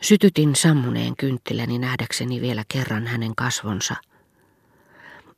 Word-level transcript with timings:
Sytytin 0.00 0.56
sammuneen 0.56 1.16
kynttiläni 1.16 1.78
nähdäkseni 1.78 2.40
vielä 2.40 2.64
kerran 2.68 3.06
hänen 3.06 3.34
kasvonsa. 3.34 3.94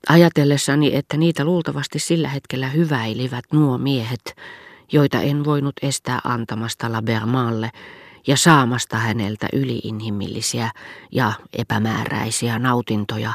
Ajatellessani, 0.09 0.97
että 0.97 1.17
niitä 1.17 1.45
luultavasti 1.45 1.99
sillä 1.99 2.29
hetkellä 2.29 2.69
hyväilivät 2.69 3.45
nuo 3.53 3.79
miehet, 3.79 4.37
joita 4.93 5.21
en 5.21 5.45
voinut 5.45 5.75
estää 5.83 6.21
antamasta 6.25 6.93
Labermaalle 6.93 7.71
ja 8.27 8.37
saamasta 8.37 8.97
häneltä 8.97 9.49
yliinhimillisiä 9.53 10.71
ja 11.13 11.33
epämääräisiä 11.53 12.59
nautintoja, 12.59 13.33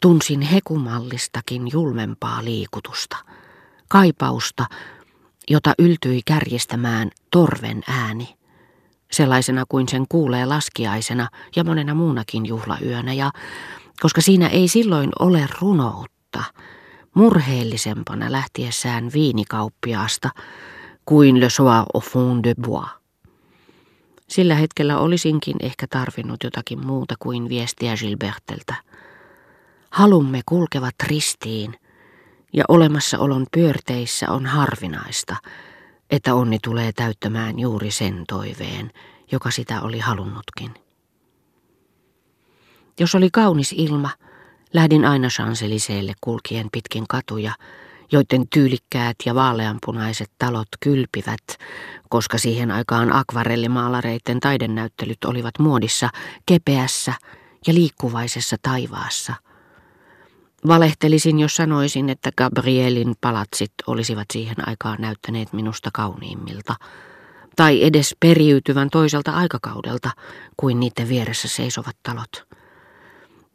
tunsin 0.00 0.40
hekumallistakin 0.40 1.62
julmempaa 1.72 2.44
liikutusta, 2.44 3.16
kaipausta, 3.88 4.66
jota 5.50 5.74
yltyi 5.78 6.20
kärjestämään 6.24 7.10
torven 7.30 7.82
ääni, 7.88 8.37
sellaisena 9.10 9.64
kuin 9.68 9.88
sen 9.88 10.04
kuulee 10.08 10.46
laskiaisena 10.46 11.28
ja 11.56 11.64
monena 11.64 11.94
muunakin 11.94 12.46
juhlayönä, 12.46 13.12
ja 13.12 13.30
koska 14.00 14.20
siinä 14.20 14.48
ei 14.48 14.68
silloin 14.68 15.10
ole 15.18 15.48
runoutta, 15.60 16.44
murheellisempana 17.14 18.32
lähtiessään 18.32 19.10
viinikauppiaasta 19.12 20.30
kuin 21.04 21.40
le 21.40 21.50
soir 21.50 21.84
au 21.94 22.00
fond 22.00 22.44
de 22.44 22.54
bois. 22.62 22.88
Sillä 24.28 24.54
hetkellä 24.54 24.98
olisinkin 24.98 25.56
ehkä 25.60 25.86
tarvinnut 25.90 26.44
jotakin 26.44 26.86
muuta 26.86 27.14
kuin 27.18 27.48
viestiä 27.48 27.96
Gilberteltä. 27.96 28.74
Halumme 29.90 30.40
kulkevat 30.46 30.94
ristiin, 31.06 31.74
ja 32.52 32.64
olemassaolon 32.68 33.46
pyörteissä 33.52 34.30
on 34.30 34.46
harvinaista, 34.46 35.36
että 36.10 36.34
onni 36.34 36.58
tulee 36.64 36.92
täyttämään 36.92 37.58
juuri 37.58 37.90
sen 37.90 38.24
toiveen, 38.28 38.90
joka 39.32 39.50
sitä 39.50 39.80
oli 39.82 39.98
halunnutkin. 39.98 40.74
Jos 43.00 43.14
oli 43.14 43.30
kaunis 43.32 43.72
ilma, 43.72 44.10
lähdin 44.74 45.04
aina 45.04 45.28
Chanceliseelle 45.28 46.12
kulkien 46.20 46.68
pitkin 46.72 47.04
katuja, 47.08 47.52
joiden 48.12 48.48
tyylikkäät 48.48 49.16
ja 49.26 49.34
vaaleanpunaiset 49.34 50.30
talot 50.38 50.68
kylpivät, 50.80 51.58
koska 52.08 52.38
siihen 52.38 52.70
aikaan 52.70 53.12
akvarellimaalareiden 53.12 54.40
taidennäyttelyt 54.40 55.24
olivat 55.24 55.58
muodissa 55.58 56.08
kepeässä 56.46 57.12
ja 57.66 57.74
liikkuvaisessa 57.74 58.56
taivaassa. 58.62 59.34
Valehtelisin, 60.66 61.38
jos 61.38 61.56
sanoisin, 61.56 62.08
että 62.08 62.30
Gabrielin 62.36 63.14
palatsit 63.20 63.72
olisivat 63.86 64.26
siihen 64.32 64.68
aikaan 64.68 64.96
näyttäneet 65.00 65.52
minusta 65.52 65.90
kauniimmilta, 65.92 66.74
tai 67.56 67.84
edes 67.84 68.16
periytyvän 68.20 68.90
toiselta 68.90 69.32
aikakaudelta 69.32 70.10
kuin 70.56 70.80
niiden 70.80 71.08
vieressä 71.08 71.48
seisovat 71.48 71.96
talot. 72.02 72.46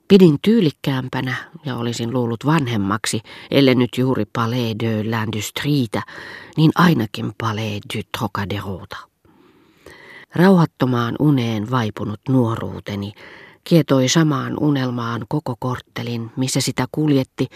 Pidin 0.07 0.37
tyylikkäämpänä 0.41 1.35
ja 1.65 1.75
olisin 1.75 2.13
luullut 2.13 2.45
vanhemmaksi, 2.45 3.21
ellei 3.51 3.75
nyt 3.75 3.97
juuri 3.97 4.25
Palais 4.25 4.75
de 4.79 5.03
l'Industrie, 5.03 6.01
niin 6.57 6.71
ainakin 6.75 7.31
Palais 7.37 7.81
du 7.95 8.01
Trocaderota. 8.17 8.97
Rauhattomaan 10.35 11.15
uneen 11.19 11.71
vaipunut 11.71 12.19
nuoruuteni 12.29 13.13
kietoi 13.63 14.07
samaan 14.07 14.57
unelmaan 14.59 15.25
koko 15.29 15.55
korttelin, 15.59 16.31
missä 16.37 16.61
sitä 16.61 16.85
kuljetti, 16.91 17.47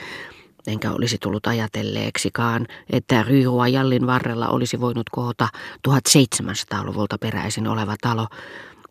enkä 0.68 0.92
olisi 0.92 1.18
tullut 1.18 1.48
ajatelleeksikaan, 1.48 2.68
että 2.90 3.24
Ryyhua 3.24 3.68
Jallin 3.68 4.08
varrella 4.08 4.48
olisi 4.48 4.80
voinut 4.80 5.10
kohota 5.12 5.48
1700-luvulta 5.88 7.18
peräisin 7.18 7.68
oleva 7.68 7.96
talo, 8.02 8.28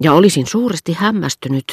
ja 0.01 0.13
olisin 0.13 0.47
suuresti 0.47 0.93
hämmästynyt, 0.93 1.65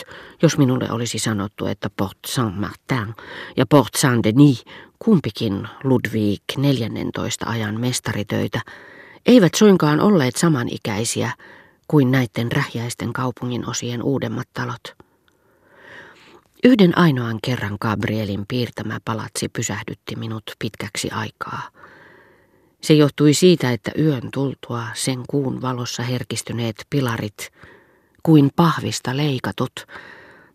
jos 0.41 0.57
minulle 0.57 0.91
olisi 0.91 1.19
sanottu, 1.19 1.65
että 1.65 1.89
Port 1.97 2.17
Saint-Martin 2.27 3.13
ja 3.57 3.65
Port 3.65 3.93
Saint-Denis, 3.97 4.65
kumpikin 4.99 5.67
Ludwig 5.83 6.41
14 6.57 7.45
ajan 7.45 7.79
mestaritöitä, 7.79 8.61
eivät 9.25 9.53
suinkaan 9.55 9.99
olleet 9.99 10.35
samanikäisiä 10.35 11.31
kuin 11.87 12.11
näiden 12.11 12.51
rähjäisten 12.51 13.13
kaupungin 13.13 13.69
osien 13.69 14.03
uudemmat 14.03 14.47
talot. 14.53 15.02
Yhden 16.65 16.97
ainoan 16.97 17.39
kerran 17.43 17.77
Gabrielin 17.81 18.45
piirtämä 18.47 18.99
palatsi 19.05 19.49
pysähdytti 19.49 20.15
minut 20.15 20.43
pitkäksi 20.59 21.09
aikaa. 21.11 21.69
Se 22.81 22.93
johtui 22.93 23.33
siitä, 23.33 23.71
että 23.71 23.91
yön 23.97 24.31
tultua 24.33 24.87
sen 24.93 25.23
kuun 25.29 25.61
valossa 25.61 26.03
herkistyneet 26.03 26.75
pilarit 26.89 27.51
kuin 28.23 28.51
pahvista 28.55 29.17
leikatut, 29.17 29.71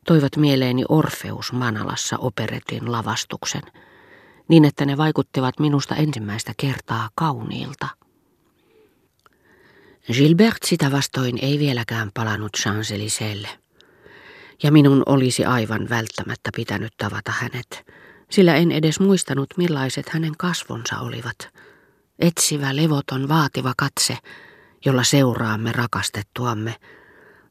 toivat 0.07 0.37
mieleeni 0.37 0.85
Orfeus 0.89 1.53
Manalassa 1.53 2.17
operetin 2.19 2.93
lavastuksen, 2.93 3.63
niin 4.49 4.65
että 4.65 4.87
ne 4.87 4.97
vaikuttivat 4.97 5.61
minusta 5.61 5.95
ensimmäistä 5.95 6.53
kertaa 6.57 7.11
kauniilta. 7.15 7.89
Gilbert 10.13 10.63
sitä 10.65 10.93
vastoin 10.93 11.39
ei 11.43 11.59
vieläkään 11.59 12.11
palannut 12.15 12.53
Champs-Élysées, 12.57 13.68
ja 14.63 14.73
minun 14.73 15.03
olisi 15.07 15.45
aivan 15.45 15.89
välttämättä 15.89 16.51
pitänyt 16.57 16.93
tavata 16.97 17.33
hänet, 17.33 17.87
sillä 18.31 18.55
en 18.55 18.73
edes 18.73 19.01
muistanut 19.01 19.49
millaiset 19.57 20.09
hänen 20.09 20.37
kasvonsa 20.39 20.99
olivat. 20.99 21.49
Etsivä, 22.19 22.77
levoton, 22.77 23.29
vaativa 23.29 23.73
katse, 23.77 24.19
jolla 24.85 25.05
seuraamme 25.05 25.73
rakastettuamme, 25.73 26.75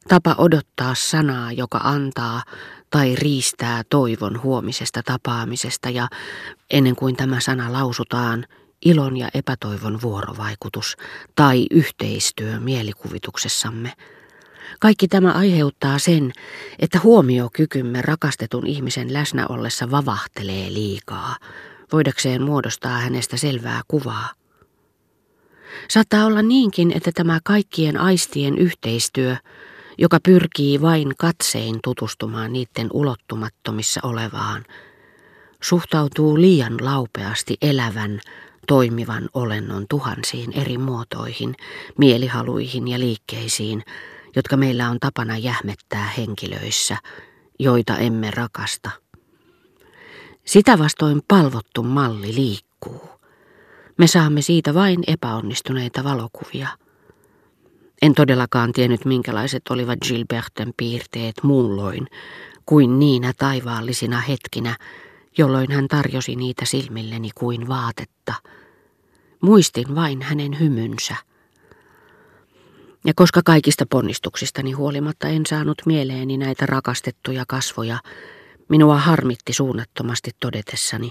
Tapa 0.08 0.34
odottaa 0.38 0.94
sanaa, 0.94 1.52
joka 1.52 1.78
antaa 1.78 2.42
tai 2.90 3.14
riistää 3.14 3.82
toivon 3.90 4.42
huomisesta 4.42 5.02
tapaamisesta 5.02 5.90
ja 5.90 6.08
ennen 6.70 6.96
kuin 6.96 7.16
tämä 7.16 7.40
sana 7.40 7.72
lausutaan, 7.72 8.46
ilon 8.84 9.16
ja 9.16 9.28
epätoivon 9.34 10.02
vuorovaikutus 10.02 10.96
tai 11.34 11.66
yhteistyö 11.70 12.60
mielikuvituksessamme. 12.60 13.92
Kaikki 14.80 15.08
tämä 15.08 15.32
aiheuttaa 15.32 15.98
sen, 15.98 16.32
että 16.78 17.00
huomiokykymme 17.02 18.02
rakastetun 18.02 18.66
ihmisen 18.66 19.12
läsnä 19.12 19.46
ollessa 19.46 19.90
vavahtelee 19.90 20.72
liikaa, 20.72 21.36
voidakseen 21.92 22.42
muodostaa 22.42 22.98
hänestä 22.98 23.36
selvää 23.36 23.80
kuvaa. 23.88 24.28
Saattaa 25.88 26.26
olla 26.26 26.42
niinkin, 26.42 26.92
että 26.96 27.10
tämä 27.14 27.38
kaikkien 27.44 28.00
aistien 28.00 28.58
yhteistyö– 28.58 29.36
joka 29.98 30.18
pyrkii 30.22 30.80
vain 30.80 31.12
katsein 31.18 31.78
tutustumaan 31.84 32.52
niiden 32.52 32.88
ulottumattomissa 32.92 34.00
olevaan, 34.02 34.64
suhtautuu 35.62 36.40
liian 36.40 36.76
laupeasti 36.80 37.56
elävän, 37.62 38.20
toimivan 38.66 39.28
olennon 39.34 39.86
tuhansiin 39.90 40.52
eri 40.52 40.78
muotoihin, 40.78 41.54
mielihaluihin 41.98 42.88
ja 42.88 42.98
liikkeisiin, 42.98 43.82
jotka 44.36 44.56
meillä 44.56 44.90
on 44.90 45.00
tapana 45.00 45.38
jähmettää 45.38 46.12
henkilöissä, 46.16 46.96
joita 47.58 47.96
emme 47.96 48.30
rakasta. 48.30 48.90
Sitä 50.44 50.78
vastoin 50.78 51.22
palvottu 51.28 51.82
malli 51.82 52.34
liikkuu. 52.34 53.08
Me 53.98 54.06
saamme 54.06 54.42
siitä 54.42 54.74
vain 54.74 55.04
epäonnistuneita 55.06 56.04
valokuvia. 56.04 56.68
En 58.02 58.14
todellakaan 58.14 58.72
tiennyt, 58.72 59.04
minkälaiset 59.04 59.62
olivat 59.70 59.98
Gilberten 60.08 60.72
piirteet 60.76 61.34
muulloin 61.42 62.06
kuin 62.66 62.98
niinä 62.98 63.32
taivaallisina 63.38 64.20
hetkinä, 64.20 64.76
jolloin 65.38 65.72
hän 65.72 65.88
tarjosi 65.88 66.36
niitä 66.36 66.64
silmilleni 66.64 67.30
kuin 67.34 67.68
vaatetta. 67.68 68.34
Muistin 69.40 69.94
vain 69.94 70.22
hänen 70.22 70.60
hymynsä. 70.60 71.16
Ja 73.04 73.12
koska 73.16 73.40
kaikista 73.44 73.86
ponnistuksistani 73.90 74.72
huolimatta 74.72 75.28
en 75.28 75.46
saanut 75.46 75.82
mieleeni 75.86 76.36
näitä 76.36 76.66
rakastettuja 76.66 77.44
kasvoja, 77.48 77.98
minua 78.68 78.98
harmitti 78.98 79.52
suunnattomasti 79.52 80.30
todetessani, 80.40 81.10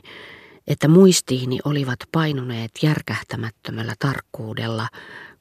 että 0.68 0.88
muistiini 0.88 1.60
olivat 1.66 2.00
painuneet 2.12 2.72
järkähtämättömällä 2.82 3.94
tarkkuudella 4.00 4.88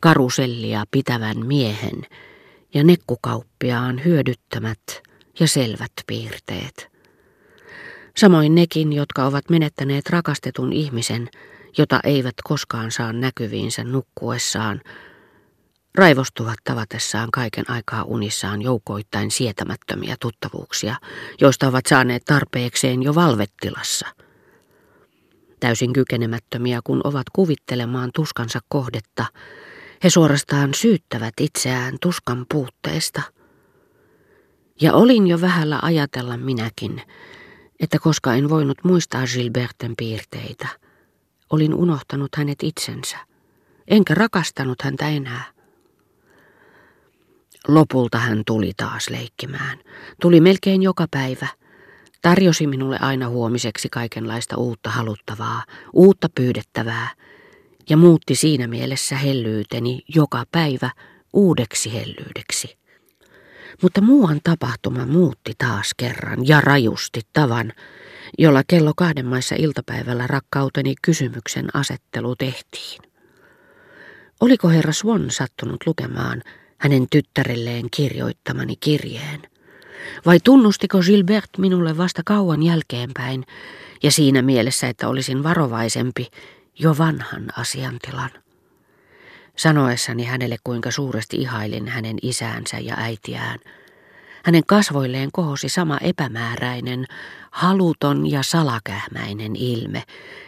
karusellia 0.00 0.84
pitävän 0.90 1.46
miehen 1.46 2.02
ja 2.74 2.84
nekkukauppiaan 2.84 4.04
hyödyttämät 4.04 4.80
ja 5.40 5.48
selvät 5.48 5.92
piirteet. 6.06 6.88
Samoin 8.16 8.54
nekin, 8.54 8.92
jotka 8.92 9.26
ovat 9.26 9.50
menettäneet 9.50 10.10
rakastetun 10.10 10.72
ihmisen, 10.72 11.28
jota 11.78 12.00
eivät 12.04 12.34
koskaan 12.44 12.90
saa 12.90 13.12
näkyviinsä 13.12 13.84
nukkuessaan, 13.84 14.80
raivostuvat 15.96 16.58
tavatessaan 16.64 17.30
kaiken 17.30 17.70
aikaa 17.70 18.04
unissaan 18.04 18.62
joukoittain 18.62 19.30
sietämättömiä 19.30 20.16
tuttavuuksia, 20.20 20.96
joista 21.40 21.68
ovat 21.68 21.86
saaneet 21.86 22.24
tarpeekseen 22.24 23.02
jo 23.02 23.14
valvettilassa. 23.14 24.06
Täysin 25.60 25.92
kykenemättömiä, 25.92 26.80
kun 26.84 27.00
ovat 27.04 27.26
kuvittelemaan 27.32 28.10
tuskansa 28.14 28.60
kohdetta, 28.68 29.24
he 30.04 30.10
suorastaan 30.10 30.74
syyttävät 30.74 31.34
itseään 31.40 31.96
tuskan 32.02 32.46
puutteesta. 32.52 33.22
Ja 34.80 34.92
olin 34.92 35.26
jo 35.26 35.40
vähällä 35.40 35.78
ajatella 35.82 36.36
minäkin, 36.36 37.02
että 37.80 37.98
koska 37.98 38.34
en 38.34 38.50
voinut 38.50 38.84
muistaa 38.84 39.24
Gilberten 39.34 39.94
piirteitä, 39.96 40.68
olin 41.50 41.74
unohtanut 41.74 42.36
hänet 42.36 42.62
itsensä, 42.62 43.16
enkä 43.88 44.14
rakastanut 44.14 44.82
häntä 44.82 45.08
enää. 45.08 45.55
Lopulta 47.68 48.18
hän 48.18 48.42
tuli 48.46 48.72
taas 48.76 49.10
leikkimään. 49.10 49.78
Tuli 50.20 50.40
melkein 50.40 50.82
joka 50.82 51.06
päivä. 51.10 51.46
Tarjosi 52.22 52.66
minulle 52.66 52.98
aina 53.00 53.28
huomiseksi 53.28 53.88
kaikenlaista 53.88 54.56
uutta 54.56 54.90
haluttavaa, 54.90 55.62
uutta 55.92 56.28
pyydettävää, 56.34 57.08
ja 57.90 57.96
muutti 57.96 58.34
siinä 58.34 58.66
mielessä 58.66 59.16
hellyyteni 59.16 60.02
joka 60.14 60.44
päivä 60.52 60.90
uudeksi 61.32 61.92
hellyydeksi. 61.92 62.78
Mutta 63.82 64.00
muuan 64.00 64.40
tapahtuma 64.44 65.06
muutti 65.06 65.52
taas 65.58 65.90
kerran 65.96 66.48
ja 66.48 66.60
rajusti 66.60 67.20
tavan, 67.32 67.72
jolla 68.38 68.62
kello 68.66 68.92
kahden 68.96 69.26
maissa 69.26 69.54
iltapäivällä 69.58 70.26
rakkauteni 70.26 70.94
kysymyksen 71.02 71.66
asettelu 71.74 72.36
tehtiin. 72.36 73.02
Oliko 74.40 74.68
herra 74.68 74.92
Swan 74.92 75.30
sattunut 75.30 75.86
lukemaan 75.86 76.42
hänen 76.78 77.06
tyttärelleen 77.10 77.90
kirjoittamani 77.90 78.76
kirjeen? 78.76 79.42
Vai 80.26 80.40
tunnustiko 80.40 80.98
Gilbert 80.98 81.50
minulle 81.58 81.96
vasta 81.96 82.22
kauan 82.24 82.62
jälkeenpäin 82.62 83.46
ja 84.02 84.10
siinä 84.10 84.42
mielessä, 84.42 84.88
että 84.88 85.08
olisin 85.08 85.42
varovaisempi 85.42 86.26
jo 86.78 86.98
vanhan 86.98 87.46
asiantilan? 87.56 88.30
sanoessani 89.56 90.24
hänelle 90.24 90.56
kuinka 90.64 90.90
suuresti 90.90 91.36
ihailin 91.36 91.88
hänen 91.88 92.16
isäänsä 92.22 92.78
ja 92.78 92.94
äitiään. 92.98 93.58
Hänen 94.46 94.62
kasvoilleen 94.66 95.32
kohosi 95.32 95.68
sama 95.68 95.98
epämääräinen, 95.98 97.04
haluton 97.50 98.30
ja 98.30 98.42
salakähmäinen 98.42 99.56
ilme, 99.56 100.02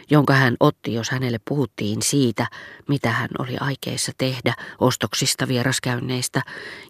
jonka 0.09 0.33
hän 0.33 0.55
otti, 0.59 0.93
jos 0.93 1.09
hänelle 1.09 1.39
puhuttiin 1.49 2.01
siitä, 2.01 2.47
mitä 2.87 3.11
hän 3.11 3.29
oli 3.39 3.57
aikeissa 3.59 4.11
tehdä 4.17 4.53
ostoksista 4.79 5.47
vieraskäynneistä, 5.47 6.41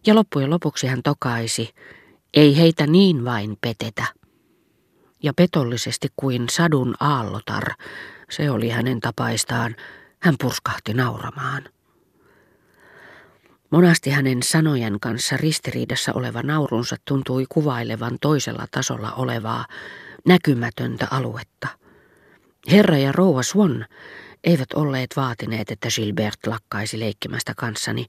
ja 0.07 0.15
loppujen 0.15 0.49
lopuksi 0.49 0.87
hän 0.87 1.03
tokaisi, 1.03 1.69
ei 2.33 2.57
heitä 2.57 2.87
niin 2.87 3.25
vain 3.25 3.57
petetä. 3.61 4.05
Ja 5.23 5.33
petollisesti 5.33 6.07
kuin 6.15 6.49
sadun 6.49 6.95
aallotar, 6.99 7.63
se 8.29 8.51
oli 8.51 8.69
hänen 8.69 8.99
tapaistaan, 8.99 9.75
hän 10.19 10.35
purskahti 10.39 10.93
nauramaan. 10.93 11.63
Monasti 13.69 14.09
hänen 14.09 14.43
sanojen 14.43 14.99
kanssa 14.99 15.37
ristiriidassa 15.37 16.13
oleva 16.13 16.41
naurunsa 16.41 16.95
tuntui 17.07 17.45
kuvailevan 17.49 18.17
toisella 18.21 18.65
tasolla 18.71 19.11
olevaa, 19.11 19.65
näkymätöntä 20.27 21.07
aluetta. 21.11 21.67
Herra 22.71 22.97
ja 22.97 23.11
rouva 23.11 23.43
Swan 23.43 23.85
eivät 24.43 24.73
olleet 24.73 25.09
vaatineet, 25.15 25.71
että 25.71 25.87
Gilbert 25.95 26.47
lakkaisi 26.47 26.99
leikkimästä 26.99 27.53
kanssani, 27.57 28.05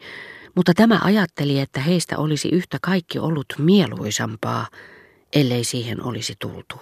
mutta 0.56 0.74
tämä 0.74 1.00
ajatteli, 1.02 1.60
että 1.60 1.80
heistä 1.80 2.18
olisi 2.18 2.48
yhtä 2.48 2.78
kaikki 2.82 3.18
ollut 3.18 3.46
mieluisampaa, 3.58 4.66
ellei 5.32 5.64
siihen 5.64 6.02
olisi 6.02 6.34
tultu. 6.38 6.76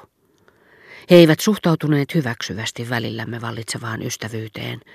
He 1.10 1.16
eivät 1.16 1.40
suhtautuneet 1.40 2.14
hyväksyvästi 2.14 2.90
välillämme 2.90 3.40
vallitsevaan 3.40 4.02
ystävyyteen– 4.02 4.80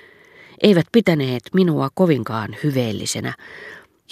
eivät 0.62 0.86
pitäneet 0.92 1.42
minua 1.54 1.88
kovinkaan 1.94 2.56
hyveellisenä 2.64 3.34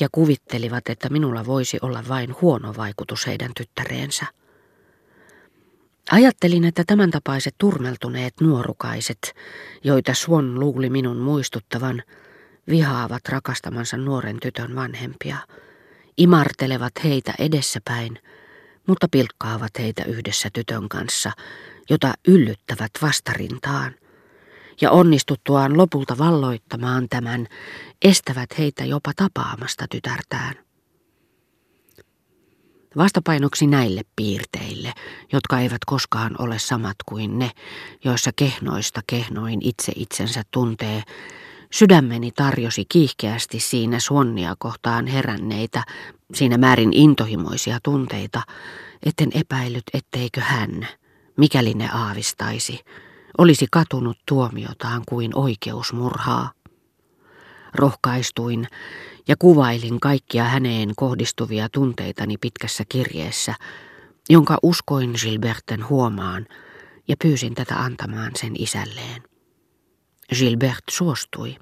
ja 0.00 0.08
kuvittelivat, 0.12 0.88
että 0.88 1.08
minulla 1.08 1.46
voisi 1.46 1.78
olla 1.82 2.04
vain 2.08 2.34
huono 2.40 2.74
vaikutus 2.76 3.26
heidän 3.26 3.50
tyttäreensä. 3.56 4.26
Ajattelin, 6.10 6.64
että 6.64 6.84
tämän 6.86 7.10
tapaiset 7.10 7.54
turmeltuneet 7.58 8.34
nuorukaiset, 8.40 9.34
joita 9.84 10.14
Swan 10.14 10.60
luuli 10.60 10.90
minun 10.90 11.16
muistuttavan, 11.16 12.02
vihaavat 12.68 13.28
rakastamansa 13.28 13.96
nuoren 13.96 14.40
tytön 14.40 14.74
vanhempia, 14.74 15.36
imartelevat 16.18 16.92
heitä 17.04 17.34
edessäpäin, 17.38 18.18
mutta 18.86 19.06
pilkkaavat 19.10 19.78
heitä 19.78 20.04
yhdessä 20.04 20.48
tytön 20.52 20.88
kanssa, 20.88 21.32
jota 21.90 22.14
yllyttävät 22.28 22.90
vastarintaan 23.02 23.94
ja 24.80 24.90
onnistuttuaan 24.90 25.76
lopulta 25.76 26.18
valloittamaan 26.18 27.08
tämän, 27.08 27.46
estävät 28.02 28.58
heitä 28.58 28.84
jopa 28.84 29.12
tapaamasta 29.16 29.86
tytärtään. 29.90 30.54
Vastapainoksi 32.96 33.66
näille 33.66 34.02
piirteille, 34.16 34.92
jotka 35.32 35.60
eivät 35.60 35.84
koskaan 35.86 36.34
ole 36.38 36.58
samat 36.58 36.96
kuin 37.06 37.38
ne, 37.38 37.50
joissa 38.04 38.30
kehnoista 38.36 39.00
kehnoin 39.06 39.58
itse 39.62 39.92
itsensä 39.96 40.42
tuntee, 40.50 41.02
sydämeni 41.72 42.30
tarjosi 42.30 42.84
kiihkeästi 42.88 43.60
siinä 43.60 44.00
suonnia 44.00 44.54
kohtaan 44.58 45.06
heränneitä, 45.06 45.84
siinä 46.34 46.58
määrin 46.58 46.92
intohimoisia 46.92 47.78
tunteita, 47.82 48.42
etten 49.06 49.30
epäillyt, 49.34 49.84
etteikö 49.94 50.40
hän, 50.40 50.88
mikäli 51.36 51.74
ne 51.74 51.88
aavistaisi, 51.92 52.80
olisi 53.38 53.66
katunut 53.70 54.18
tuomiotaan 54.28 55.02
kuin 55.08 55.30
oikeusmurhaa. 55.34 56.52
Rohkaistuin 57.74 58.66
ja 59.28 59.36
kuvailin 59.38 60.00
kaikkia 60.00 60.44
häneen 60.44 60.92
kohdistuvia 60.96 61.68
tunteitani 61.68 62.38
pitkässä 62.38 62.84
kirjeessä, 62.88 63.54
jonka 64.30 64.58
uskoin 64.62 65.14
Gilberten 65.22 65.88
huomaan 65.88 66.46
ja 67.08 67.16
pyysin 67.22 67.54
tätä 67.54 67.76
antamaan 67.76 68.30
sen 68.36 68.52
isälleen. 68.58 69.22
Gilbert 70.38 70.84
suostui. 70.90 71.56